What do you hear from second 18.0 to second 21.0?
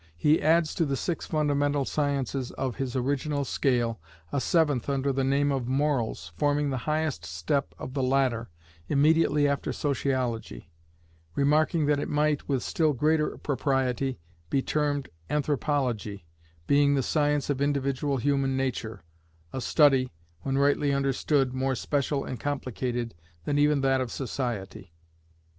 human nature, a study, when rightly